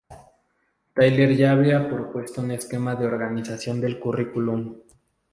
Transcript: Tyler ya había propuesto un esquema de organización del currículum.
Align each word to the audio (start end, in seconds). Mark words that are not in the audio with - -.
Tyler 0.95 1.31
ya 1.37 1.51
había 1.51 1.87
propuesto 1.87 2.41
un 2.41 2.49
esquema 2.49 2.95
de 2.95 3.05
organización 3.05 3.79
del 3.79 3.99
currículum. 3.99 4.77